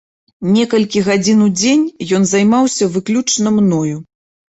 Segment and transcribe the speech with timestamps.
[0.55, 1.85] Некалькі гадзін у дзень
[2.19, 3.97] ён займаўся выключна мною.